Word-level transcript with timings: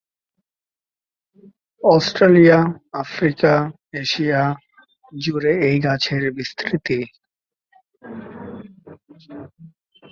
Australia, 1.83 2.59
Africa, 2.93 3.53
Asia 3.93 4.41
জুড়ে 5.13 5.53
এই 5.67 5.77
গাছের 5.79 6.23
বিস্তৃতি। 6.31 6.99